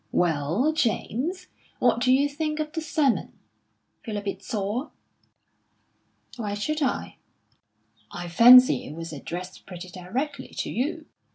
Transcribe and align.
"Well, 0.11 0.73
James, 0.73 1.45
what 1.77 1.99
did 2.01 2.13
you 2.13 2.27
think 2.27 2.59
of 2.59 2.71
the 2.71 2.81
sermon? 2.81 3.33
Feel 4.01 4.17
a 4.17 4.21
bit 4.23 4.41
sore?" 4.41 4.89
"Why 6.37 6.55
should 6.55 6.81
I?" 6.81 7.17
"I 8.11 8.27
fancy 8.27 8.85
it 8.87 8.95
was 8.95 9.13
addressed 9.13 9.67
pretty 9.67 9.89
directly 9.91 10.47
to 10.57 10.71
you." 10.71 11.05